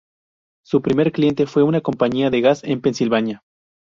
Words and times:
Su 0.65 0.81
primer 0.81 1.11
cliente 1.11 1.45
fue 1.45 1.61
una 1.61 1.81
compañía 1.81 2.31
de 2.31 2.41
gas 2.41 2.63
en 2.63 2.81
Pensilvania. 2.81 3.43